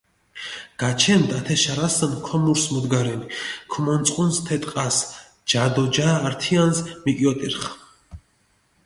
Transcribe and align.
გაჩენდჷ 0.79 1.33
ათე 1.37 1.55
შარასჷნი, 1.61 2.17
ქომურს 2.25 2.63
მუგჷდენი, 2.73 3.27
ქჷმონწყუნსჷ 3.71 4.41
თე 4.45 4.57
ტყასჷ, 4.63 5.01
ჯა 5.49 5.63
დო 5.73 5.83
ჯა 5.95 6.09
ართიანსჷ 6.27 6.81
მიკიოტირხჷ. 7.03 7.69